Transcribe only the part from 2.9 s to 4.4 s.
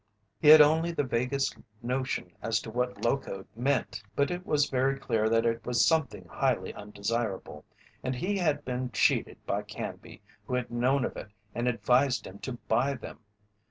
"locoed" meant, but